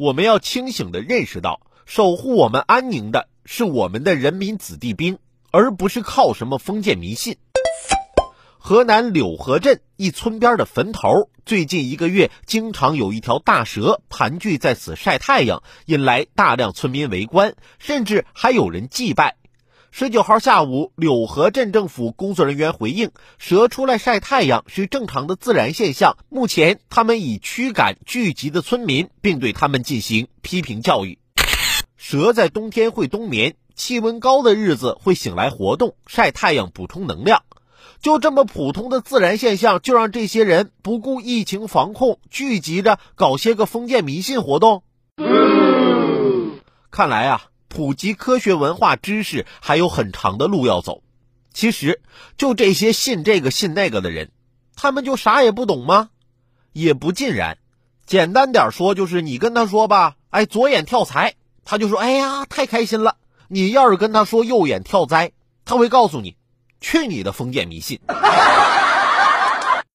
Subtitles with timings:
[0.00, 5.18] 我们要清醒地认识到，守护我们安宁的是我们的人民子弟兵，
[5.50, 7.36] 而不是靠什么封建迷信。
[8.56, 19.36] 河南柳河镇一村边的坟头，最近一个月经常有一条大蛇盘踞在此晒太阳，引来大量村民围观，甚至还有人祭拜。
[19.92, 26.16] 十九号下午，柳河镇政府工作人员回应，蛇出来晒太阳是正常的自然现象。
[26.28, 31.18] 目前，他们已驱赶聚集的村民，并对他们进行批评教育。
[31.96, 37.42] 蛇在冬天会冬眠，气温高的日子会醒来活动，晒太阳补充能量。
[38.00, 44.84] 就这么普通的自然现象，就让这些人不顾疫情防控，聚集着搞些个封建迷信活动。
[46.90, 51.02] 看来啊，普及科学文化知识还有很长的路要走。
[51.54, 52.02] 其实，
[52.36, 54.30] 就这些信这个信那个的人，
[54.74, 56.10] 他们就啥也不懂吗？
[56.72, 57.58] 也不尽然。
[58.04, 63.16] 简单点说，就是你跟他说吧，哎，左眼跳财，他就说，哎呀，太开心了。
[63.46, 65.30] 你要是跟他说右眼跳灾，
[65.64, 66.36] 他会告诉你。
[66.80, 68.00] 去你的封建迷信！